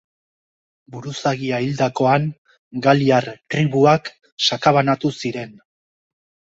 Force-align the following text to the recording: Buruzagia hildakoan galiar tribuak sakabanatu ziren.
Buruzagia 0.95 1.59
hildakoan 1.65 2.27
galiar 2.89 3.31
tribuak 3.55 4.13
sakabanatu 4.51 5.17
ziren. 5.23 5.59